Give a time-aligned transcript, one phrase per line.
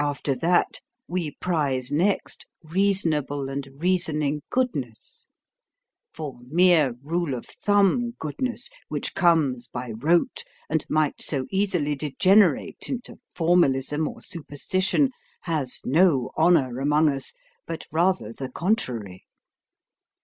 [0.00, 5.28] After that, we prize next reasonable and reasoning goodness;
[6.12, 12.88] for mere rule of thumb goodness, which comes by rote, and might so easily degenerate
[12.88, 15.10] into formalism or superstition,
[15.42, 17.32] has no honour among us,
[17.64, 19.26] but rather the contrary.